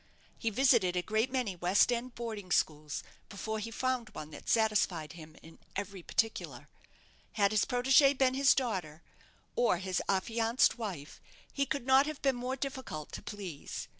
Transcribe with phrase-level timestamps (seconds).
[0.35, 5.13] He visited a great many West end boarding schools before he found one that satisfied
[5.13, 6.69] him in every particular.
[7.33, 9.03] Had his protégée been his daughter,
[9.55, 11.21] or his affianced wife,
[11.53, 13.87] he could not have been more difficult to please.